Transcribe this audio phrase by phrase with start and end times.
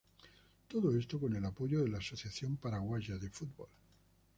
[0.67, 3.69] Todo esto con apoyo de la Asociación Paraguaya de Fútbol.